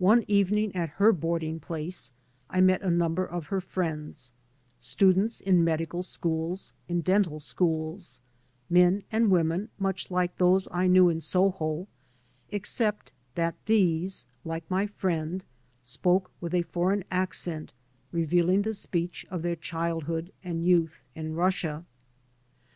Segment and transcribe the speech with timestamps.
[0.00, 2.10] One evening at her boarding place
[2.48, 4.32] I met a number of her friends,
[4.80, 8.18] students in medical schools, in dental schools,
[8.68, 11.86] men and women much like those I knew in Soho,
[12.48, 15.44] except that these, like my friend,
[15.82, 17.72] spoke with a foreign accent
[18.10, 21.84] revealing the speech of their childhood and youth in Russia.